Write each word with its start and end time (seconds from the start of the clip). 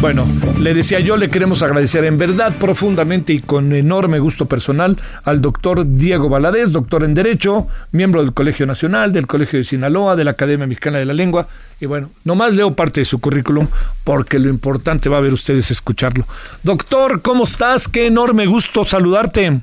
Bueno, 0.00 0.28
le 0.60 0.74
decía 0.74 1.00
yo, 1.00 1.16
le 1.16 1.28
queremos 1.28 1.60
agradecer 1.64 2.04
en 2.04 2.18
verdad 2.18 2.52
profundamente 2.60 3.32
y 3.32 3.40
con 3.40 3.72
enorme 3.72 4.20
gusto 4.20 4.46
personal 4.46 4.96
al 5.24 5.40
doctor 5.40 5.84
Diego 5.84 6.28
Valadez, 6.28 6.70
doctor 6.70 7.02
en 7.02 7.14
Derecho, 7.14 7.66
miembro 7.90 8.22
del 8.22 8.32
Colegio 8.32 8.64
Nacional, 8.64 9.12
del 9.12 9.26
Colegio 9.26 9.58
de 9.58 9.64
Sinaloa, 9.64 10.14
de 10.14 10.22
la 10.22 10.30
Academia 10.30 10.68
Mexicana 10.68 10.98
de 10.98 11.04
la 11.04 11.14
Lengua. 11.14 11.48
Y 11.80 11.86
bueno, 11.86 12.10
nomás 12.22 12.54
leo 12.54 12.76
parte 12.76 13.00
de 13.00 13.06
su 13.06 13.18
currículum 13.18 13.66
porque 14.04 14.38
lo 14.38 14.48
importante 14.48 15.08
va 15.08 15.18
a 15.18 15.20
ver 15.20 15.32
ustedes 15.32 15.72
escucharlo. 15.72 16.24
Doctor, 16.62 17.20
¿cómo 17.20 17.42
estás? 17.42 17.88
Qué 17.88 18.06
enorme 18.06 18.46
gusto 18.46 18.84
saludarte. 18.84 19.62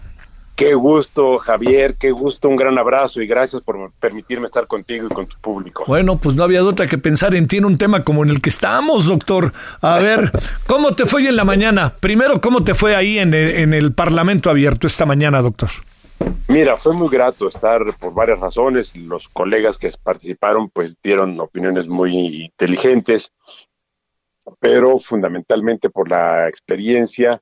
Qué 0.56 0.74
gusto, 0.74 1.38
Javier, 1.38 1.96
qué 2.00 2.12
gusto, 2.12 2.48
un 2.48 2.56
gran 2.56 2.78
abrazo 2.78 3.22
y 3.22 3.28
gracias 3.28 3.62
por 3.62 3.92
permitirme 4.00 4.46
estar 4.46 4.68
contigo 4.68 5.08
y 5.08 5.14
con 5.14 5.28
tu 5.28 5.38
público. 5.40 5.84
Bueno, 5.86 6.18
pues 6.18 6.36
no 6.36 6.44
había 6.44 6.64
otra 6.64 6.88
que 6.88 6.98
pensar 6.98 7.36
en 7.36 7.50
ti 7.50 7.58
en 7.58 7.66
un 7.66 7.76
tema 7.76 8.06
como 8.06 8.24
en 8.24 8.30
el 8.30 8.42
que 8.42 8.50
estamos, 8.50 9.06
doctor. 9.06 9.52
A 9.82 10.00
ver, 10.00 10.32
¿cómo 10.66 10.96
te 10.96 11.06
fue 11.06 11.28
en 11.28 11.36
la 11.36 11.44
mañana? 11.44 11.94
Primero, 12.00 12.40
¿cómo 12.40 12.64
te 12.64 12.74
fue 12.74 12.96
ahí 12.96 13.20
en 13.20 13.34
el, 13.34 13.50
en 13.50 13.74
el 13.74 13.94
Parlamento 13.94 14.50
abierto 14.50 14.88
esta 14.88 15.06
mañana, 15.06 15.42
doctor? 15.42 15.70
Mira, 16.48 16.78
fue 16.78 16.94
muy 16.94 17.10
grato 17.10 17.50
estar 17.50 17.82
por 18.00 18.14
varias 18.14 18.40
razones. 18.40 18.96
Los 18.96 19.28
colegas 19.28 19.78
que 19.78 19.90
participaron 20.02 20.70
pues 20.70 20.96
dieron 21.04 21.38
opiniones 21.42 21.88
muy 21.88 22.46
inteligentes, 22.46 23.34
pero 24.62 25.00
fundamentalmente 25.00 25.90
por 25.90 26.10
la 26.10 26.48
experiencia 26.48 27.42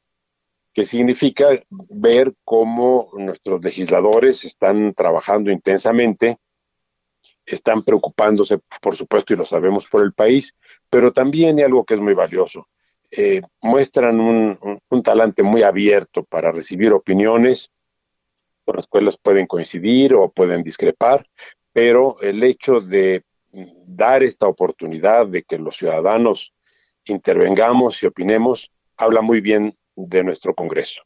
que 0.74 0.86
significa 0.86 1.50
ver 1.70 2.34
cómo 2.44 3.10
nuestros 3.14 3.64
legisladores 3.64 4.44
están 4.44 4.94
trabajando 4.94 5.52
intensamente, 5.52 6.40
están 7.46 7.84
preocupándose, 7.84 8.60
por 8.82 8.96
supuesto, 8.96 9.34
y 9.34 9.38
lo 9.38 9.46
sabemos 9.46 9.88
por 9.88 10.04
el 10.04 10.14
país, 10.14 10.56
pero 10.90 11.14
también 11.14 11.58
hay 11.58 11.66
algo 11.66 11.86
que 11.86 11.94
es 11.94 12.00
muy 12.00 12.14
valioso. 12.14 12.68
Eh, 13.12 13.42
muestran 13.62 14.20
un, 14.20 14.80
un, 14.90 15.04
talante 15.04 15.44
muy 15.44 15.62
abierto 15.62 16.24
para 16.24 16.52
recibir 16.52 16.92
opiniones, 16.94 17.70
con 18.66 18.78
las 18.78 18.88
cuales 18.88 19.18
pueden 19.18 19.46
coincidir 19.46 20.16
o 20.16 20.32
pueden 20.32 20.64
discrepar, 20.64 21.28
pero 21.72 22.20
el 22.22 22.44
hecho 22.44 22.80
de 22.80 23.24
dar 23.86 24.24
esta 24.24 24.48
oportunidad 24.48 25.28
de 25.28 25.44
que 25.44 25.60
los 25.60 25.78
ciudadanos 25.78 26.56
intervengamos 27.06 28.02
y 28.02 28.08
opinemos 28.08 28.72
habla 28.98 29.22
muy 29.22 29.42
bien 29.42 29.78
de 29.96 30.24
nuestro 30.24 30.54
Congreso. 30.54 31.02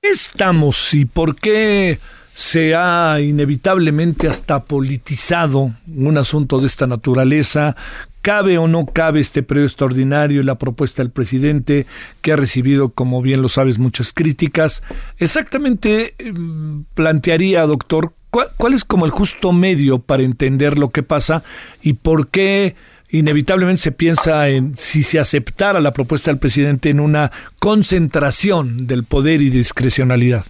Estamos 0.00 0.94
y 0.94 1.04
por 1.04 1.36
qué 1.36 1.98
se 2.34 2.74
ha 2.74 3.20
inevitablemente 3.20 4.26
hasta 4.26 4.64
politizado 4.64 5.72
un 5.86 6.18
asunto 6.18 6.58
de 6.58 6.66
esta 6.66 6.86
naturaleza. 6.86 7.76
¿Cabe 8.22 8.56
o 8.58 8.68
no 8.68 8.86
cabe 8.86 9.20
este 9.20 9.42
periodo 9.42 9.66
extraordinario 9.66 10.40
y 10.40 10.44
la 10.44 10.56
propuesta 10.56 11.02
del 11.02 11.10
presidente, 11.10 11.86
que 12.20 12.32
ha 12.32 12.36
recibido, 12.36 12.90
como 12.90 13.20
bien 13.20 13.42
lo 13.42 13.48
sabes, 13.48 13.78
muchas 13.78 14.12
críticas? 14.12 14.82
Exactamente 15.18 16.14
em, 16.18 16.84
plantearía, 16.94 17.66
doctor, 17.66 18.12
¿cuál, 18.30 18.48
cuál 18.56 18.74
es 18.74 18.84
como 18.84 19.04
el 19.04 19.10
justo 19.10 19.52
medio 19.52 19.98
para 19.98 20.22
entender 20.22 20.78
lo 20.78 20.90
que 20.90 21.02
pasa 21.02 21.42
y 21.82 21.94
por 21.94 22.28
qué 22.28 22.76
inevitablemente 23.12 23.82
se 23.82 23.92
piensa 23.92 24.48
en 24.48 24.74
si 24.74 25.02
se 25.02 25.20
aceptara 25.20 25.80
la 25.80 25.92
propuesta 25.92 26.30
del 26.30 26.40
presidente 26.40 26.90
en 26.90 26.98
una 26.98 27.30
concentración 27.60 28.86
del 28.86 29.04
poder 29.04 29.42
y 29.42 29.50
discrecionalidad. 29.50 30.44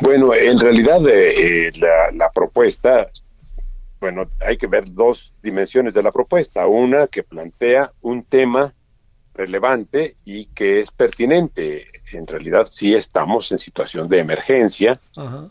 Bueno, 0.00 0.34
en 0.34 0.58
realidad 0.58 1.00
eh, 1.08 1.70
la, 1.78 2.12
la, 2.12 2.30
propuesta, 2.30 3.08
bueno, 4.00 4.28
hay 4.40 4.56
que 4.56 4.66
ver 4.66 4.84
dos 4.92 5.32
dimensiones 5.42 5.92
de 5.92 6.02
la 6.02 6.12
propuesta. 6.12 6.66
Una 6.66 7.08
que 7.08 7.22
plantea 7.22 7.92
un 8.00 8.22
tema 8.24 8.72
relevante 9.34 10.16
y 10.24 10.46
que 10.46 10.80
es 10.80 10.90
pertinente. 10.90 11.86
En 12.12 12.26
realidad 12.26 12.66
sí 12.70 12.94
estamos 12.94 13.50
en 13.52 13.58
situación 13.58 14.08
de 14.08 14.20
emergencia. 14.20 15.00
Ajá 15.16 15.48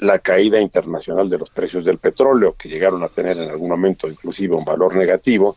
la 0.00 0.18
caída 0.18 0.60
internacional 0.60 1.28
de 1.28 1.38
los 1.38 1.50
precios 1.50 1.84
del 1.84 1.98
petróleo, 1.98 2.54
que 2.54 2.68
llegaron 2.68 3.02
a 3.02 3.08
tener 3.08 3.36
en 3.38 3.50
algún 3.50 3.68
momento 3.68 4.08
inclusive 4.08 4.56
un 4.56 4.64
valor 4.64 4.96
negativo, 4.96 5.56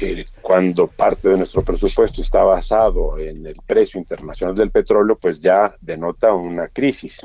eh, 0.00 0.24
cuando 0.42 0.88
parte 0.88 1.28
de 1.28 1.36
nuestro 1.36 1.62
presupuesto 1.62 2.20
está 2.20 2.42
basado 2.42 3.16
en 3.18 3.46
el 3.46 3.56
precio 3.66 4.00
internacional 4.00 4.56
del 4.56 4.70
petróleo, 4.70 5.16
pues 5.16 5.40
ya 5.40 5.74
denota 5.80 6.32
una 6.32 6.68
crisis. 6.68 7.20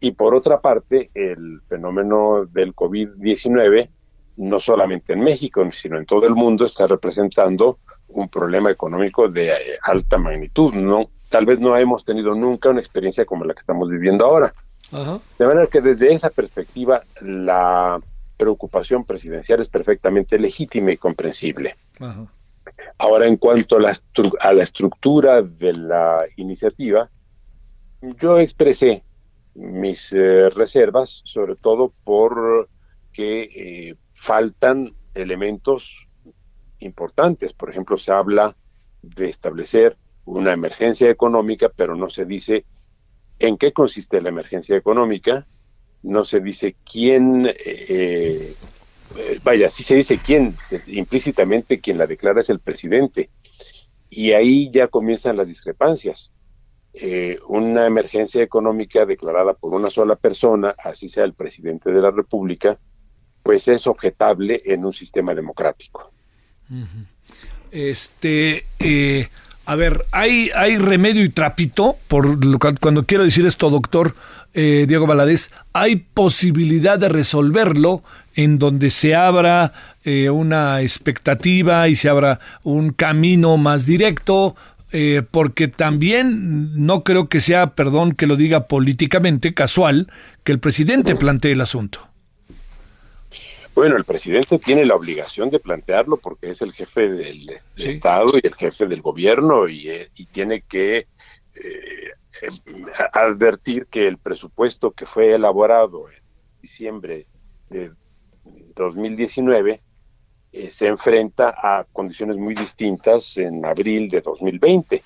Y 0.00 0.12
por 0.12 0.34
otra 0.34 0.60
parte, 0.60 1.10
el 1.14 1.60
fenómeno 1.68 2.46
del 2.46 2.74
COVID-19, 2.74 3.90
no 4.36 4.60
solamente 4.60 5.12
en 5.12 5.20
México, 5.20 5.68
sino 5.70 5.98
en 5.98 6.06
todo 6.06 6.26
el 6.26 6.34
mundo, 6.34 6.64
está 6.64 6.86
representando 6.86 7.80
un 8.08 8.28
problema 8.28 8.70
económico 8.70 9.28
de 9.28 9.50
eh, 9.50 9.78
alta 9.82 10.16
magnitud. 10.16 10.72
No, 10.72 11.10
tal 11.28 11.44
vez 11.44 11.58
no 11.60 11.76
hemos 11.76 12.04
tenido 12.04 12.34
nunca 12.34 12.70
una 12.70 12.80
experiencia 12.80 13.26
como 13.26 13.44
la 13.44 13.54
que 13.54 13.60
estamos 13.60 13.90
viviendo 13.90 14.24
ahora. 14.24 14.54
De 14.90 15.46
manera 15.46 15.66
que 15.66 15.80
desde 15.80 16.12
esa 16.12 16.30
perspectiva 16.30 17.02
la 17.20 18.00
preocupación 18.36 19.04
presidencial 19.04 19.60
es 19.60 19.68
perfectamente 19.68 20.38
legítima 20.38 20.92
y 20.92 20.96
comprensible. 20.96 21.76
Ahora, 22.96 23.26
en 23.26 23.36
cuanto 23.36 23.76
a 23.76 23.80
la, 23.80 23.92
a 24.40 24.52
la 24.52 24.62
estructura 24.62 25.42
de 25.42 25.72
la 25.74 26.24
iniciativa, 26.36 27.10
yo 28.00 28.38
expresé 28.38 29.02
mis 29.54 30.12
eh, 30.12 30.50
reservas, 30.50 31.20
sobre 31.24 31.56
todo 31.56 31.92
por 32.04 32.68
que 33.12 33.42
eh, 33.42 33.96
faltan 34.14 34.94
elementos 35.14 36.08
importantes. 36.78 37.52
Por 37.52 37.70
ejemplo, 37.70 37.98
se 37.98 38.12
habla 38.12 38.56
de 39.02 39.28
establecer 39.28 39.96
una 40.24 40.52
emergencia 40.52 41.10
económica, 41.10 41.70
pero 41.74 41.96
no 41.96 42.08
se 42.08 42.24
dice 42.24 42.64
en 43.38 43.56
qué 43.56 43.72
consiste 43.72 44.20
la 44.20 44.28
emergencia 44.28 44.76
económica, 44.76 45.46
no 46.02 46.24
se 46.24 46.40
dice 46.40 46.76
quién, 46.90 47.46
eh, 47.46 48.54
eh, 49.16 49.40
vaya, 49.42 49.68
sí 49.70 49.82
se 49.82 49.96
dice 49.96 50.18
quién, 50.18 50.54
implícitamente 50.86 51.80
quien 51.80 51.98
la 51.98 52.06
declara 52.06 52.40
es 52.40 52.50
el 52.50 52.60
presidente. 52.60 53.30
Y 54.10 54.32
ahí 54.32 54.70
ya 54.70 54.88
comienzan 54.88 55.36
las 55.36 55.48
discrepancias. 55.48 56.32
Eh, 56.94 57.38
una 57.46 57.86
emergencia 57.86 58.42
económica 58.42 59.04
declarada 59.04 59.54
por 59.54 59.74
una 59.74 59.90
sola 59.90 60.16
persona, 60.16 60.74
así 60.82 61.08
sea 61.08 61.24
el 61.24 61.34
presidente 61.34 61.92
de 61.92 62.00
la 62.00 62.10
República, 62.10 62.78
pues 63.42 63.68
es 63.68 63.86
objetable 63.86 64.62
en 64.64 64.84
un 64.84 64.92
sistema 64.92 65.34
democrático. 65.34 66.10
Este, 67.70 68.64
a 69.68 69.76
ver, 69.76 70.06
hay, 70.12 70.50
hay 70.56 70.78
remedio 70.78 71.22
y 71.22 71.28
trapito, 71.28 71.98
por 72.08 72.42
lo 72.42 72.58
cuando 72.58 73.04
quiero 73.04 73.24
decir 73.24 73.46
esto, 73.46 73.68
doctor 73.68 74.14
eh, 74.54 74.86
Diego 74.88 75.06
Valadez, 75.06 75.50
hay 75.74 75.96
posibilidad 75.96 76.98
de 76.98 77.10
resolverlo 77.10 78.02
en 78.34 78.58
donde 78.58 78.88
se 78.88 79.14
abra 79.14 79.74
eh, 80.04 80.30
una 80.30 80.80
expectativa 80.80 81.86
y 81.86 81.96
se 81.96 82.08
abra 82.08 82.40
un 82.62 82.94
camino 82.94 83.58
más 83.58 83.84
directo, 83.84 84.56
eh, 84.92 85.22
porque 85.30 85.68
también 85.68 86.86
no 86.86 87.04
creo 87.04 87.28
que 87.28 87.42
sea, 87.42 87.74
perdón 87.74 88.12
que 88.12 88.26
lo 88.26 88.36
diga 88.36 88.68
políticamente, 88.68 89.52
casual, 89.52 90.10
que 90.44 90.52
el 90.52 90.60
presidente 90.60 91.14
plantee 91.14 91.52
el 91.52 91.60
asunto. 91.60 92.07
Bueno, 93.78 93.96
el 93.96 94.02
presidente 94.02 94.58
tiene 94.58 94.84
la 94.84 94.96
obligación 94.96 95.50
de 95.50 95.60
plantearlo 95.60 96.16
porque 96.16 96.50
es 96.50 96.62
el 96.62 96.72
jefe 96.72 97.08
del 97.08 97.48
Estado 97.76 98.32
y 98.34 98.44
el 98.44 98.56
jefe 98.56 98.86
del 98.86 99.00
gobierno 99.00 99.68
y, 99.68 99.88
eh, 99.88 100.10
tiene 100.32 100.62
que 100.62 101.06
eh, 101.54 102.10
advertir 103.12 103.86
que 103.86 104.08
el 104.08 104.18
presupuesto 104.18 104.90
que 104.90 105.06
fue 105.06 105.32
elaborado 105.32 106.10
en 106.10 106.20
diciembre 106.60 107.26
de 107.70 107.92
2019 108.74 109.80
eh, 110.50 110.70
se 110.70 110.88
enfrenta 110.88 111.54
a 111.56 111.86
condiciones 111.92 112.36
muy 112.36 112.56
distintas 112.56 113.36
en 113.36 113.64
abril 113.64 114.10
de 114.10 114.22
2020. 114.22 115.02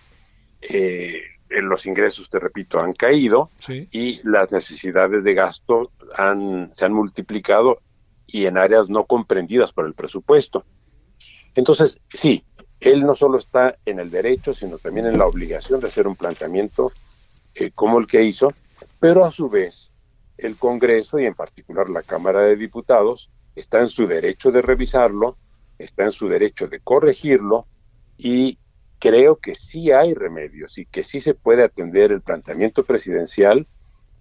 los 1.51 1.85
ingresos, 1.85 2.31
te 2.31 2.39
repito, 2.39 2.81
han 2.81 2.95
caído 2.95 3.51
y 3.69 4.27
las 4.27 4.51
necesidades 4.51 5.25
de 5.25 5.35
gasto 5.35 5.93
han, 6.17 6.73
se 6.73 6.87
han 6.87 6.95
multiplicado 6.95 7.79
y 8.33 8.47
en 8.47 8.59
áreas 8.59 8.89
no 8.91 9.05
comprendidas 9.05 9.73
por 9.73 9.87
el 9.87 9.95
presupuesto. 9.95 10.65
Entonces, 11.55 12.01
sí, 12.13 12.43
él 12.81 13.07
no 13.07 13.15
solo 13.15 13.39
está 13.39 13.77
en 13.85 14.01
el 14.01 14.11
derecho, 14.11 14.55
sino 14.55 14.79
también 14.79 15.07
en 15.07 15.19
la 15.19 15.27
obligación 15.27 15.81
de 15.81 15.87
hacer 15.87 16.09
un 16.09 16.17
planteamiento 16.17 16.91
eh, 17.55 17.71
como 17.73 17.99
el 18.01 18.07
que 18.07 18.25
hizo, 18.25 18.53
pero 18.99 19.25
a 19.25 19.31
su 19.31 19.49
vez 19.49 19.93
el 20.39 20.57
Congreso 20.57 21.21
y 21.21 21.27
en 21.27 21.35
particular 21.35 21.89
la 21.91 22.03
Cámara 22.03 22.41
de 22.41 22.57
Diputados 22.57 23.31
está 23.55 23.81
en 23.81 23.89
su 23.89 24.07
derecho 24.07 24.51
de 24.51 24.63
revisarlo, 24.63 25.37
está 25.79 26.05
en 26.05 26.13
su 26.13 26.27
derecho 26.27 26.67
de 26.67 26.81
corregirlo 26.81 27.67
y 28.17 28.59
creo 28.99 29.37
que 29.37 29.55
sí 29.55 29.91
hay 29.91 30.15
remedios 30.15 30.79
y 30.79 30.87
que 30.87 31.05
sí 31.05 31.21
se 31.21 31.35
puede 31.35 31.65
atender 31.65 32.13
el 32.13 32.23
planteamiento 32.23 32.85
presidencial 32.85 33.67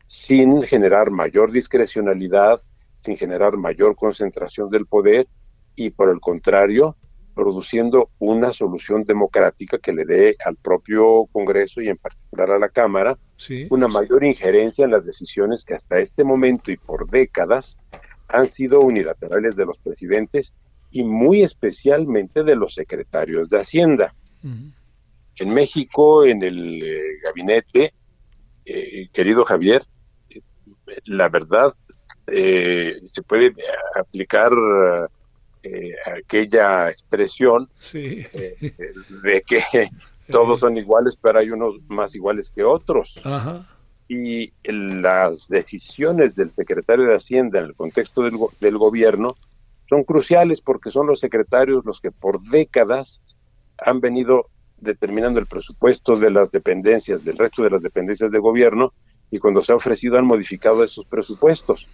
sin 0.07 0.61
generar 0.63 1.09
mayor 1.09 1.51
discrecionalidad, 1.51 2.59
sin 3.01 3.17
generar 3.17 3.57
mayor 3.57 3.95
concentración 3.95 4.69
del 4.69 4.85
poder 4.85 5.27
y 5.75 5.89
por 5.89 6.09
el 6.09 6.19
contrario, 6.19 6.95
produciendo 7.33 8.09
una 8.19 8.51
solución 8.51 9.03
democrática 9.03 9.79
que 9.79 9.93
le 9.93 10.05
dé 10.05 10.35
al 10.45 10.57
propio 10.57 11.27
Congreso 11.31 11.81
y 11.81 11.89
en 11.89 11.97
particular 11.97 12.51
a 12.51 12.59
la 12.59 12.69
Cámara 12.69 13.17
una 13.69 13.87
mayor 13.87 14.23
injerencia 14.23 14.85
en 14.85 14.91
las 14.91 15.05
decisiones 15.05 15.63
que 15.63 15.73
hasta 15.73 15.99
este 15.99 16.23
momento 16.23 16.71
y 16.71 16.77
por 16.77 17.09
décadas 17.09 17.77
han 18.27 18.49
sido 18.49 18.79
unilaterales 18.79 19.55
de 19.55 19.65
los 19.65 19.77
presidentes 19.79 20.53
y 20.91 21.03
muy 21.03 21.41
especialmente 21.41 22.43
de 22.43 22.55
los 22.55 22.73
secretarios 22.73 23.49
de 23.49 23.59
Hacienda. 23.59 24.13
En 24.43 25.53
México, 25.53 26.25
en 26.25 26.43
el 26.43 26.83
eh, 26.83 27.01
gabinete, 27.23 27.93
eh, 28.65 29.07
querido 29.13 29.43
Javier, 29.43 29.83
la 31.05 31.29
verdad 31.29 31.73
eh, 32.31 33.01
se 33.05 33.21
puede 33.21 33.53
aplicar 33.95 34.51
aquella 36.17 36.89
expresión 36.89 37.69
de 37.91 39.43
que 39.45 39.61
todos 40.31 40.59
son 40.59 40.77
iguales, 40.77 41.17
pero 41.21 41.39
hay 41.39 41.51
unos 41.51 41.75
más 41.87 42.15
iguales 42.15 42.51
que 42.51 42.63
otros. 42.63 43.21
Y 44.07 44.51
las 44.63 45.47
decisiones 45.47 46.35
del 46.35 46.51
secretario 46.51 47.05
de 47.05 47.15
Hacienda 47.15 47.59
en 47.59 47.65
el 47.65 47.75
contexto 47.75 48.23
del, 48.23 48.33
del 48.59 48.77
gobierno 48.77 49.35
son 49.87 50.03
cruciales 50.03 50.61
porque 50.61 50.89
son 50.89 51.07
los 51.07 51.19
secretarios 51.19 51.85
los 51.85 51.99
que 51.99 52.11
por 52.11 52.41
décadas 52.41 53.21
han 53.77 53.99
venido 53.99 54.47
determinando 54.77 55.39
el 55.39 55.45
presupuesto 55.45 56.15
de 56.15 56.31
las 56.31 56.51
dependencias, 56.51 57.23
del 57.23 57.37
resto 57.37 57.63
de 57.63 57.69
las 57.69 57.81
dependencias 57.81 58.31
de 58.31 58.39
gobierno, 58.39 58.93
y 59.29 59.39
cuando 59.39 59.61
se 59.61 59.71
ha 59.71 59.75
ofrecido 59.75 60.17
han 60.17 60.25
modificado 60.25 60.83
esos 60.83 61.05
presupuestos. 61.05 61.87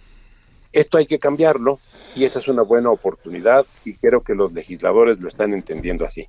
Esto 0.78 0.98
hay 0.98 1.06
que 1.06 1.18
cambiarlo 1.18 1.80
y 2.14 2.24
esta 2.24 2.38
es 2.38 2.48
una 2.48 2.62
buena 2.62 2.90
oportunidad 2.90 3.66
y 3.84 3.94
creo 3.94 4.22
que 4.22 4.34
los 4.34 4.52
legisladores 4.52 5.20
lo 5.20 5.28
están 5.28 5.52
entendiendo 5.54 6.06
así. 6.06 6.26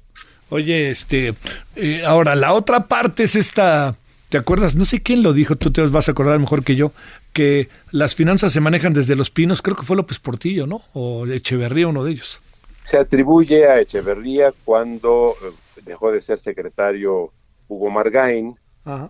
Oye, 0.49 0.89
este, 0.89 1.33
eh, 1.75 2.03
ahora 2.05 2.35
la 2.35 2.53
otra 2.53 2.87
parte 2.87 3.23
es 3.23 3.35
esta 3.35 3.95
¿Te 4.29 4.37
acuerdas? 4.37 4.75
No 4.75 4.85
sé 4.85 5.01
quién 5.01 5.23
lo 5.23 5.33
dijo, 5.33 5.55
tú 5.55 5.71
te 5.71 5.81
vas 5.81 6.07
a 6.07 6.11
acordar 6.11 6.37
mejor 6.37 6.63
que 6.63 6.75
yo, 6.75 6.91
que 7.33 7.67
las 7.91 8.13
finanzas 8.13 8.53
se 8.53 8.61
manejan 8.61 8.93
desde 8.93 9.15
los 9.15 9.31
pinos, 9.31 9.63
creo 9.63 9.75
que 9.75 9.81
fue 9.81 9.95
López 9.95 10.19
Portillo, 10.19 10.67
¿no? 10.67 10.83
O 10.93 11.25
Echeverría, 11.25 11.87
uno 11.87 12.03
de 12.03 12.11
ellos. 12.11 12.39
Se 12.83 12.97
atribuye 12.97 13.67
a 13.67 13.79
Echeverría 13.81 14.53
cuando 14.63 15.35
eh, 15.43 15.81
dejó 15.83 16.11
de 16.11 16.21
ser 16.21 16.39
secretario 16.39 17.31
Hugo 17.67 17.89
Margain, 17.89 18.55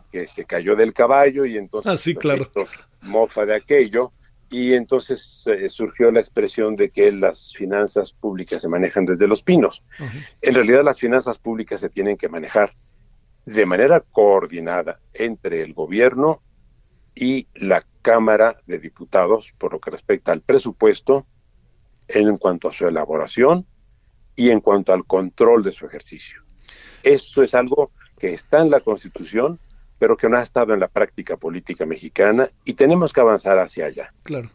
que 0.09 0.25
se 0.25 0.45
cayó 0.45 0.75
del 0.77 0.93
caballo 0.93 1.45
y 1.45 1.57
entonces 1.57 1.91
ah, 1.91 1.97
sí, 1.97 2.15
claro. 2.15 2.49
mofa 3.01 3.45
de 3.45 3.55
aquello, 3.55 4.13
y 4.49 4.73
entonces 4.73 5.43
eh, 5.45 5.69
surgió 5.69 6.11
la 6.11 6.19
expresión 6.19 6.75
de 6.75 6.89
que 6.89 7.11
las 7.11 7.53
finanzas 7.53 8.13
públicas 8.13 8.61
se 8.61 8.67
manejan 8.67 9.05
desde 9.05 9.27
los 9.27 9.43
pinos. 9.43 9.83
En 10.41 10.55
realidad 10.55 10.83
las 10.83 10.99
finanzas 10.99 11.37
públicas 11.37 11.79
se 11.79 11.89
tienen 11.89 12.17
que 12.17 12.29
manejar 12.29 12.73
de 13.45 13.65
manera 13.65 14.01
coordinada 14.01 14.99
entre 15.13 15.61
el 15.61 15.73
gobierno 15.73 16.41
y 17.15 17.47
la 17.53 17.85
Cámara 18.01 18.55
de 18.65 18.79
Diputados 18.79 19.53
por 19.57 19.73
lo 19.73 19.79
que 19.79 19.91
respecta 19.91 20.31
al 20.31 20.41
presupuesto 20.41 21.25
en 22.07 22.37
cuanto 22.37 22.69
a 22.69 22.71
su 22.71 22.87
elaboración 22.87 23.65
y 24.35 24.49
en 24.49 24.61
cuanto 24.61 24.93
al 24.93 25.05
control 25.05 25.63
de 25.63 25.71
su 25.71 25.85
ejercicio. 25.85 26.41
Esto 27.03 27.43
es 27.43 27.53
algo 27.53 27.91
que 28.17 28.33
está 28.33 28.61
en 28.61 28.69
la 28.69 28.79
Constitución, 28.79 29.59
pero 29.99 30.15
que 30.15 30.29
no 30.29 30.37
ha 30.37 30.41
estado 30.41 30.73
en 30.73 30.79
la 30.79 30.87
práctica 30.87 31.37
política 31.37 31.85
mexicana 31.85 32.49
y 32.65 32.73
tenemos 32.73 33.13
que 33.13 33.21
avanzar 33.21 33.59
hacia 33.59 33.85
allá. 33.85 34.11
Claro. 34.23 34.49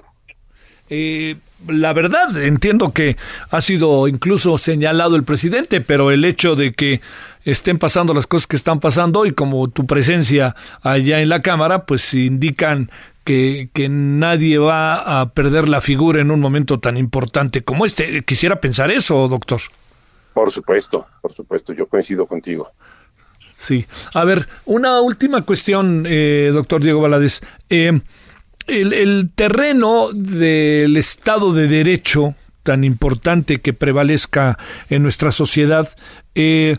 Eh, 0.91 1.37
la 1.69 1.93
verdad, 1.93 2.43
entiendo 2.43 2.93
que 2.93 3.17
ha 3.50 3.61
sido 3.61 4.06
incluso 4.06 4.58
señalado 4.58 5.17
el 5.17 5.25
presidente, 5.25 5.81
pero 5.81 6.11
el 6.11 6.25
hecho 6.25 6.56
de 6.56 6.73
que 6.73 7.00
estén 7.44 7.79
pasando 7.79 8.12
las 8.12 8.26
cosas 8.26 8.46
que 8.46 8.56
están 8.56 8.81
pasando 8.81 9.25
y 9.25 9.32
como 9.32 9.69
tu 9.69 9.87
presencia 9.87 10.55
allá 10.82 11.20
en 11.20 11.29
la 11.29 11.41
Cámara, 11.41 11.87
pues 11.87 12.12
indican 12.12 12.91
que, 13.25 13.70
que 13.73 13.88
nadie 13.88 14.58
va 14.58 15.20
a 15.20 15.31
perder 15.31 15.69
la 15.69 15.81
figura 15.81 16.20
en 16.20 16.31
un 16.31 16.41
momento 16.41 16.81
tan 16.81 16.99
importante 16.99 17.62
como 17.62 17.87
este. 17.87 18.23
Quisiera 18.25 18.61
pensar 18.61 18.91
eso, 18.91 19.26
doctor. 19.29 19.61
Por 20.35 20.50
supuesto, 20.50 21.06
por 21.23 21.32
supuesto, 21.32 21.73
yo 21.73 21.87
coincido 21.87 22.26
contigo. 22.26 22.70
Sí. 23.65 23.87
A 24.13 24.25
ver, 24.25 24.47
una 24.67 25.01
última 25.01 25.41
cuestión, 25.41 26.05
eh, 26.07 26.51
doctor 26.53 26.83
Diego 26.83 27.01
Valadez. 27.01 27.41
Eh, 27.71 27.99
el, 28.67 29.31
terreno 29.35 30.09
del 30.13 30.99
Estado 30.99 31.55
de 31.55 31.67
Derecho 31.67 32.35
tan 32.63 32.85
importante 32.85 33.63
que 33.63 33.73
prevalezca 33.73 34.59
en 34.91 35.03
nuestra 35.03 35.33
sociedad, 35.33 35.89
eh, 36.35 36.77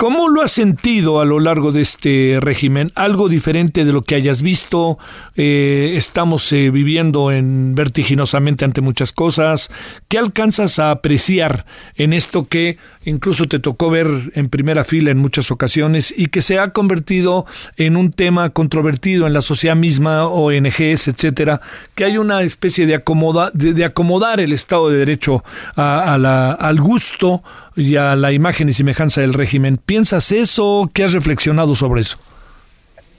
¿Cómo 0.00 0.30
lo 0.30 0.40
has 0.40 0.52
sentido 0.52 1.20
a 1.20 1.26
lo 1.26 1.40
largo 1.40 1.72
de 1.72 1.82
este 1.82 2.38
régimen? 2.40 2.90
¿Algo 2.94 3.28
diferente 3.28 3.84
de 3.84 3.92
lo 3.92 4.00
que 4.00 4.14
hayas 4.14 4.40
visto? 4.40 4.98
Eh, 5.36 5.92
estamos 5.94 6.50
eh, 6.54 6.70
viviendo 6.70 7.30
en 7.30 7.74
vertiginosamente 7.74 8.64
ante 8.64 8.80
muchas 8.80 9.12
cosas. 9.12 9.70
¿Qué 10.08 10.16
alcanzas 10.16 10.78
a 10.78 10.90
apreciar 10.90 11.66
en 11.96 12.14
esto 12.14 12.48
que 12.48 12.78
incluso 13.04 13.44
te 13.44 13.58
tocó 13.58 13.90
ver 13.90 14.06
en 14.32 14.48
primera 14.48 14.84
fila 14.84 15.10
en 15.10 15.18
muchas 15.18 15.50
ocasiones 15.50 16.14
y 16.16 16.28
que 16.28 16.40
se 16.40 16.58
ha 16.58 16.70
convertido 16.70 17.44
en 17.76 17.98
un 17.98 18.10
tema 18.10 18.48
controvertido 18.48 19.26
en 19.26 19.34
la 19.34 19.42
sociedad 19.42 19.76
misma, 19.76 20.26
ONGs, 20.28 21.08
etcétera? 21.08 21.60
Que 21.94 22.04
hay 22.04 22.16
una 22.16 22.40
especie 22.40 22.86
de, 22.86 22.94
acomoda, 22.94 23.50
de, 23.52 23.84
acomodar 23.84 24.40
el 24.40 24.54
Estado 24.54 24.88
de 24.88 24.96
Derecho 24.96 25.44
a, 25.76 26.14
al 26.58 26.80
gusto 26.80 27.42
y 27.76 27.96
a 27.96 28.16
la 28.16 28.32
imagen 28.32 28.68
y 28.68 28.72
semejanza 28.72 29.20
del 29.20 29.34
régimen. 29.34 29.76
¿Piensas 29.76 30.32
eso? 30.32 30.90
¿Qué 30.92 31.04
has 31.04 31.12
reflexionado 31.12 31.74
sobre 31.74 32.02
eso? 32.02 32.18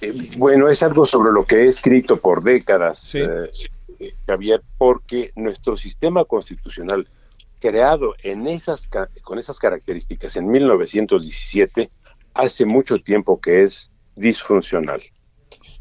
Eh, 0.01 0.13
bueno, 0.37 0.67
es 0.69 0.83
algo 0.83 1.05
sobre 1.05 1.31
lo 1.31 1.45
que 1.45 1.57
he 1.57 1.67
escrito 1.67 2.17
por 2.17 2.43
décadas, 2.43 3.15
eh, 3.15 3.51
Javier, 4.25 4.61
porque 4.77 5.31
nuestro 5.35 5.77
sistema 5.77 6.25
constitucional, 6.25 7.07
creado 7.59 8.15
en 8.23 8.47
esas, 8.47 8.89
con 9.23 9.37
esas 9.37 9.59
características 9.59 10.35
en 10.35 10.49
1917, 10.49 11.89
hace 12.33 12.65
mucho 12.65 12.99
tiempo 12.99 13.39
que 13.39 13.63
es 13.63 13.91
disfuncional. 14.15 15.01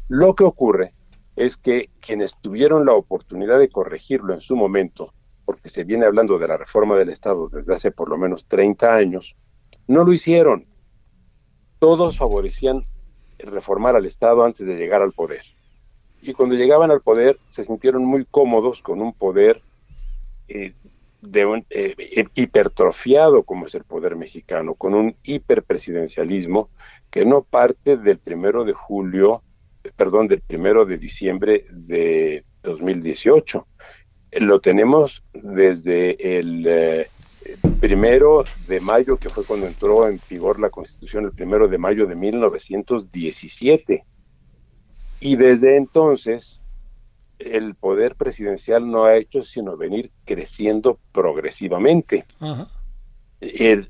Lo 0.07 0.35
que 0.35 0.43
ocurre 0.43 0.93
es 1.35 1.57
que 1.57 1.89
quienes 1.99 2.35
tuvieron 2.41 2.85
la 2.85 2.93
oportunidad 2.93 3.57
de 3.57 3.69
corregirlo 3.69 4.33
en 4.33 4.41
su 4.41 4.55
momento 4.55 5.13
porque 5.51 5.69
se 5.69 5.83
viene 5.83 6.05
hablando 6.05 6.39
de 6.39 6.47
la 6.47 6.55
reforma 6.55 6.97
del 6.97 7.09
Estado 7.09 7.49
desde 7.49 7.73
hace 7.73 7.91
por 7.91 8.09
lo 8.09 8.17
menos 8.17 8.45
30 8.45 8.95
años, 8.95 9.35
no 9.87 10.05
lo 10.05 10.13
hicieron. 10.13 10.65
Todos 11.79 12.17
favorecían 12.17 12.85
reformar 13.39 13.97
al 13.97 14.05
Estado 14.05 14.45
antes 14.45 14.65
de 14.65 14.77
llegar 14.77 15.01
al 15.01 15.11
poder. 15.11 15.41
Y 16.21 16.33
cuando 16.33 16.55
llegaban 16.55 16.89
al 16.89 17.01
poder 17.01 17.37
se 17.49 17.65
sintieron 17.65 18.05
muy 18.05 18.25
cómodos 18.25 18.81
con 18.81 19.01
un 19.01 19.11
poder 19.11 19.61
eh, 20.47 20.73
de 21.21 21.45
un, 21.45 21.65
eh, 21.69 21.95
hipertrofiado 22.33 23.43
como 23.43 23.67
es 23.67 23.75
el 23.75 23.83
poder 23.83 24.15
mexicano, 24.15 24.75
con 24.75 24.93
un 24.93 25.15
hiperpresidencialismo 25.23 26.69
que 27.09 27.25
no 27.25 27.43
parte 27.43 27.97
del 27.97 28.19
primero 28.19 28.63
de 28.63 28.73
julio, 28.73 29.43
perdón, 29.97 30.29
del 30.29 30.39
primero 30.39 30.85
de 30.85 30.97
diciembre 30.97 31.65
de 31.69 32.45
2018, 32.63 33.67
lo 34.31 34.59
tenemos 34.61 35.23
desde 35.33 36.39
el 36.39 36.65
eh, 36.67 37.07
primero 37.79 38.43
de 38.67 38.79
mayo, 38.79 39.17
que 39.17 39.29
fue 39.29 39.43
cuando 39.43 39.67
entró 39.67 40.07
en 40.07 40.19
vigor 40.29 40.59
la 40.59 40.69
Constitución, 40.69 41.25
el 41.25 41.31
primero 41.31 41.67
de 41.67 41.77
mayo 41.77 42.05
de 42.05 42.15
1917. 42.15 44.05
Y 45.19 45.35
desde 45.35 45.77
entonces, 45.77 46.61
el 47.39 47.75
poder 47.75 48.15
presidencial 48.15 48.89
no 48.89 49.05
ha 49.05 49.17
hecho 49.17 49.43
sino 49.43 49.77
venir 49.77 50.11
creciendo 50.25 50.99
progresivamente. 51.11 52.25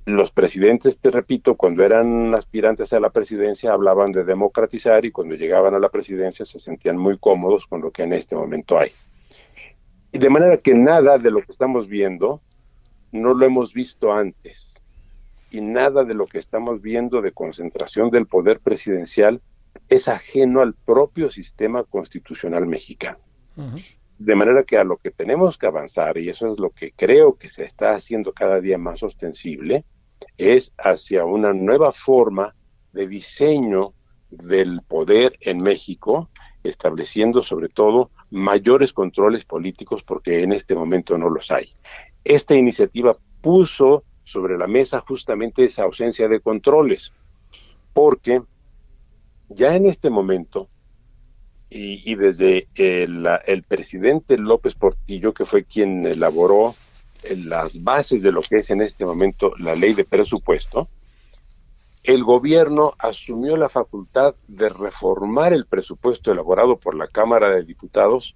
los 0.05 0.31
presidentes, 0.31 0.97
te 0.99 1.11
repito, 1.11 1.55
cuando 1.55 1.83
eran 1.83 2.33
aspirantes 2.33 2.93
a 2.93 2.99
la 2.99 3.09
presidencia 3.09 3.73
hablaban 3.73 4.11
de 4.11 4.23
democratizar 4.23 5.03
y 5.05 5.11
cuando 5.11 5.35
llegaban 5.35 5.75
a 5.75 5.79
la 5.79 5.89
presidencia 5.89 6.45
se 6.45 6.59
sentían 6.59 6.97
muy 6.97 7.17
cómodos 7.17 7.67
con 7.67 7.81
lo 7.81 7.91
que 7.91 8.03
en 8.03 8.13
este 8.13 8.35
momento 8.35 8.79
hay. 8.79 8.91
Y 10.11 10.17
de 10.17 10.29
manera 10.29 10.57
que 10.57 10.73
nada 10.73 11.17
de 11.17 11.31
lo 11.31 11.41
que 11.41 11.51
estamos 11.51 11.87
viendo 11.87 12.41
no 13.11 13.33
lo 13.33 13.45
hemos 13.45 13.73
visto 13.73 14.11
antes. 14.11 14.73
Y 15.51 15.61
nada 15.61 16.03
de 16.03 16.13
lo 16.13 16.25
que 16.25 16.37
estamos 16.37 16.81
viendo 16.81 17.21
de 17.21 17.31
concentración 17.31 18.09
del 18.09 18.25
poder 18.25 18.59
presidencial 18.59 19.41
es 19.89 20.07
ajeno 20.07 20.61
al 20.61 20.73
propio 20.73 21.29
sistema 21.29 21.83
constitucional 21.83 22.65
mexicano. 22.65 23.19
De 24.17 24.35
manera 24.35 24.63
que 24.63 24.77
a 24.77 24.83
lo 24.83 24.97
que 24.97 25.11
tenemos 25.11 25.57
que 25.57 25.67
avanzar, 25.67 26.17
y 26.17 26.29
eso 26.29 26.51
es 26.51 26.59
lo 26.59 26.69
que 26.69 26.91
creo 26.91 27.35
que 27.35 27.49
se 27.49 27.65
está 27.65 27.91
haciendo 27.91 28.33
cada 28.33 28.61
día 28.61 28.77
más 28.77 29.03
ostensible, 29.03 29.83
es 30.37 30.73
hacia 30.77 31.25
una 31.25 31.53
nueva 31.53 31.91
forma 31.91 32.55
de 32.93 33.07
diseño 33.07 33.93
del 34.29 34.81
poder 34.87 35.37
en 35.41 35.57
México, 35.57 36.29
estableciendo 36.63 37.41
sobre 37.41 37.67
todo 37.69 38.11
mayores 38.31 38.93
controles 38.93 39.45
políticos 39.45 40.03
porque 40.03 40.43
en 40.43 40.53
este 40.53 40.73
momento 40.73 41.17
no 41.17 41.29
los 41.29 41.51
hay. 41.51 41.69
Esta 42.23 42.55
iniciativa 42.55 43.15
puso 43.41 44.03
sobre 44.23 44.57
la 44.57 44.67
mesa 44.67 45.01
justamente 45.01 45.65
esa 45.65 45.83
ausencia 45.83 46.27
de 46.27 46.39
controles, 46.39 47.11
porque 47.93 48.41
ya 49.49 49.75
en 49.75 49.85
este 49.85 50.09
momento, 50.09 50.69
y, 51.69 52.15
desde 52.15 52.67
el, 52.75 53.27
el, 53.45 53.63
presidente 53.63 54.37
López 54.37 54.75
Portillo, 54.75 55.33
que 55.33 55.45
fue 55.45 55.63
quien 55.63 56.05
elaboró 56.05 56.75
eh, 57.23 57.37
las 57.37 57.81
bases 57.81 58.21
de 58.21 58.33
lo 58.33 58.41
que 58.41 58.57
es 58.57 58.69
en 58.71 58.81
este 58.81 59.05
momento 59.05 59.53
la 59.57 59.75
ley 59.75 59.93
de 59.93 60.03
presupuesto, 60.03 60.89
el 62.03 62.23
gobierno 62.23 62.93
asumió 62.97 63.55
la 63.55 63.69
facultad 63.69 64.35
de 64.47 64.69
reformar 64.69 65.53
el 65.53 65.67
presupuesto 65.67 66.31
elaborado 66.31 66.77
por 66.77 66.95
la 66.95 67.07
Cámara 67.07 67.49
de 67.51 67.63
Diputados 67.63 68.35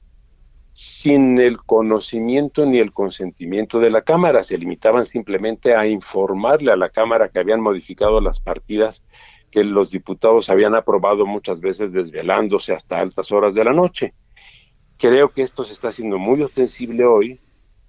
sin 0.73 1.39
el 1.39 1.57
conocimiento 1.63 2.65
ni 2.65 2.79
el 2.79 2.91
consentimiento 2.91 3.79
de 3.79 3.89
la 3.89 4.03
Cámara. 4.03 4.43
Se 4.43 4.57
limitaban 4.57 5.07
simplemente 5.07 5.73
a 5.73 5.87
informarle 5.87 6.71
a 6.71 6.75
la 6.75 6.89
Cámara 6.89 7.29
que 7.29 7.39
habían 7.39 7.61
modificado 7.61 8.21
las 8.21 8.39
partidas 8.39 9.03
que 9.49 9.63
los 9.63 9.89
diputados 9.89 10.49
habían 10.49 10.75
aprobado 10.75 11.25
muchas 11.25 11.61
veces 11.61 11.91
desvelándose 11.93 12.73
hasta 12.73 12.99
altas 12.99 13.31
horas 13.31 13.55
de 13.55 13.63
la 13.63 13.73
noche. 13.73 14.13
Creo 14.97 15.29
que 15.29 15.41
esto 15.41 15.63
se 15.63 15.73
está 15.73 15.87
haciendo 15.87 16.19
muy 16.19 16.41
ostensible 16.43 17.05
hoy 17.05 17.39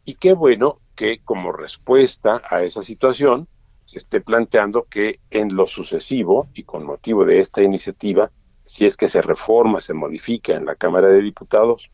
y 0.04 0.14
qué 0.14 0.32
bueno 0.32 0.78
que 0.94 1.20
como 1.22 1.52
respuesta 1.52 2.40
a 2.48 2.62
esa 2.62 2.82
situación 2.82 3.48
se 3.86 3.98
esté 3.98 4.20
planteando 4.20 4.84
que 4.84 5.20
en 5.30 5.54
lo 5.54 5.66
sucesivo 5.66 6.48
y 6.54 6.64
con 6.64 6.84
motivo 6.84 7.24
de 7.24 7.38
esta 7.38 7.62
iniciativa, 7.62 8.30
si 8.64 8.84
es 8.84 8.96
que 8.96 9.08
se 9.08 9.22
reforma, 9.22 9.80
se 9.80 9.94
modifica 9.94 10.52
en 10.54 10.66
la 10.66 10.74
Cámara 10.74 11.08
de 11.08 11.22
Diputados 11.22 11.90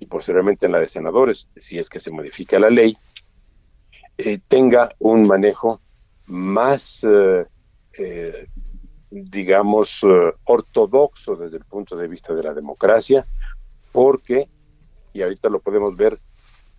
y 0.00 0.06
posteriormente 0.06 0.66
en 0.66 0.72
la 0.72 0.80
de 0.80 0.88
senadores, 0.88 1.48
si 1.56 1.78
es 1.78 1.88
que 1.88 2.00
se 2.00 2.10
modifica 2.10 2.58
la 2.58 2.68
ley, 2.68 2.96
eh, 4.18 4.40
tenga 4.48 4.90
un 4.98 5.26
manejo 5.26 5.80
más 6.26 7.04
eh, 7.04 7.46
eh, 7.96 8.48
digamos, 9.10 10.00
ortodoxo 10.44 11.36
desde 11.36 11.58
el 11.58 11.64
punto 11.64 11.96
de 11.96 12.08
vista 12.08 12.34
de 12.34 12.42
la 12.42 12.54
democracia, 12.54 13.26
porque, 13.92 14.48
y 15.12 15.22
ahorita 15.22 15.48
lo 15.48 15.60
podemos 15.60 15.96
ver 15.96 16.20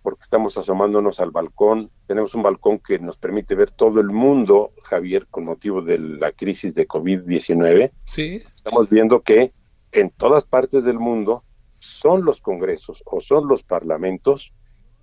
porque 0.02 0.22
estamos 0.22 0.58
asomándonos 0.58 1.20
al 1.20 1.30
balcón, 1.30 1.90
tenemos 2.06 2.34
un 2.34 2.42
balcón 2.42 2.78
que 2.78 2.98
nos 2.98 3.16
permite 3.16 3.54
ver 3.54 3.70
todo 3.70 4.00
el 4.00 4.08
mundo, 4.08 4.72
Javier, 4.82 5.26
con 5.28 5.44
motivo 5.44 5.80
de 5.80 5.98
la 5.98 6.32
crisis 6.32 6.74
de 6.74 6.88
COVID-19. 6.88 7.92
Sí. 8.04 8.42
Estamos 8.54 8.90
viendo 8.90 9.22
que 9.22 9.52
en 9.92 10.10
todas 10.10 10.44
partes 10.44 10.84
del 10.84 10.98
mundo 10.98 11.44
son 11.78 12.24
los 12.24 12.40
congresos 12.40 13.02
o 13.06 13.20
son 13.20 13.48
los 13.48 13.62
parlamentos 13.62 14.52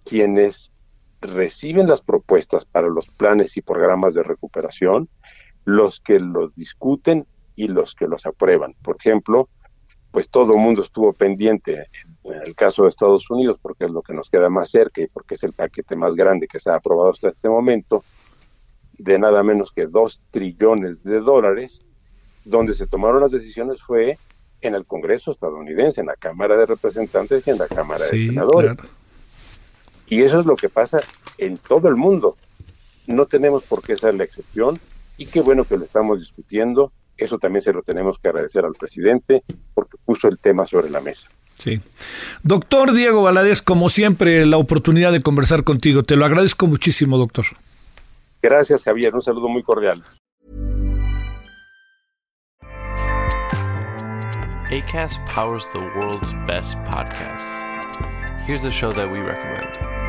quienes 0.03 0.71
reciben 1.21 1.87
las 1.87 2.01
propuestas 2.01 2.65
para 2.65 2.87
los 2.87 3.07
planes 3.07 3.57
y 3.57 3.61
programas 3.61 4.13
de 4.13 4.23
recuperación, 4.23 5.09
los 5.65 5.99
que 5.99 6.19
los 6.19 6.55
discuten 6.55 7.27
y 7.55 7.67
los 7.67 7.95
que 7.95 8.07
los 8.07 8.25
aprueban. 8.25 8.75
Por 8.81 8.97
ejemplo, 8.97 9.49
pues 10.11 10.29
todo 10.29 10.53
el 10.53 10.59
mundo 10.59 10.81
estuvo 10.81 11.13
pendiente 11.13 11.87
en 12.23 12.41
el 12.45 12.55
caso 12.55 12.83
de 12.83 12.89
Estados 12.89 13.29
Unidos, 13.29 13.59
porque 13.61 13.85
es 13.85 13.91
lo 13.91 14.01
que 14.01 14.13
nos 14.13 14.29
queda 14.29 14.49
más 14.49 14.69
cerca 14.69 15.01
y 15.01 15.07
porque 15.07 15.35
es 15.35 15.43
el 15.43 15.53
paquete 15.53 15.95
más 15.95 16.15
grande 16.15 16.47
que 16.47 16.59
se 16.59 16.69
ha 16.69 16.75
aprobado 16.75 17.11
hasta 17.11 17.29
este 17.29 17.49
momento, 17.49 18.03
de 18.97 19.19
nada 19.19 19.43
menos 19.43 19.71
que 19.71 19.85
dos 19.85 20.21
trillones 20.31 21.03
de 21.03 21.19
dólares, 21.19 21.85
donde 22.43 22.73
se 22.73 22.87
tomaron 22.87 23.21
las 23.21 23.31
decisiones 23.31 23.81
fue 23.81 24.17
en 24.61 24.75
el 24.75 24.85
Congreso 24.85 25.31
estadounidense, 25.31 26.01
en 26.01 26.07
la 26.07 26.15
Cámara 26.15 26.57
de 26.57 26.65
Representantes 26.65 27.47
y 27.47 27.51
en 27.51 27.59
la 27.59 27.67
Cámara 27.67 28.03
de 28.05 28.19
Senadores. 28.19 28.77
Y 30.07 30.23
eso 30.23 30.39
es 30.39 30.45
lo 30.45 30.55
que 30.55 30.69
pasa 30.69 30.99
en 31.37 31.57
todo 31.57 31.87
el 31.87 31.95
mundo. 31.95 32.35
No 33.07 33.25
tenemos 33.25 33.63
por 33.63 33.81
qué 33.81 33.95
ser 33.95 34.15
la 34.15 34.23
excepción 34.23 34.79
y 35.17 35.27
qué 35.27 35.41
bueno 35.41 35.63
que 35.63 35.77
lo 35.77 35.85
estamos 35.85 36.19
discutiendo. 36.19 36.91
Eso 37.19 37.37
también 37.37 37.61
se 37.61 37.73
lo 37.73 37.81
tenemos 37.81 38.17
que 38.19 38.29
agradecer 38.29 38.65
al 38.65 38.73
presidente 38.73 39.43
porque 39.73 39.97
puso 40.05 40.27
el 40.27 40.39
tema 40.39 40.65
sobre 40.65 40.89
la 40.89 41.01
mesa. 41.01 41.29
Sí. 41.53 41.81
Doctor 42.43 42.93
Diego 42.93 43.21
Valadez, 43.23 43.61
como 43.61 43.89
siempre, 43.89 44.45
la 44.45 44.57
oportunidad 44.57 45.11
de 45.11 45.21
conversar 45.21 45.63
contigo. 45.65 46.03
Te 46.03 46.15
lo 46.15 46.25
agradezco 46.25 46.67
muchísimo, 46.67 47.17
doctor. 47.17 47.45
Gracias, 48.41 48.83
Javier. 48.83 49.13
Un 49.13 49.21
saludo 49.21 49.49
muy 49.49 49.63
cordial. 49.63 50.03
ACAST 54.71 55.19
powers 55.25 55.67
the 55.73 55.79
world's 55.97 56.33
best 56.45 56.77
podcasts. 56.85 57.59
Here's 58.45 58.65
a 58.65 58.71
show 58.71 58.93
that 58.93 59.11
we 59.11 59.19
recommend. 59.19 60.08